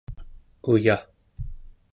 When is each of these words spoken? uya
uya 0.71 0.97